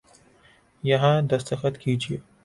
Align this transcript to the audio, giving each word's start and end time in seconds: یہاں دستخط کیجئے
یہاں 0.83 1.21
دستخط 1.21 1.77
کیجئے 1.77 2.17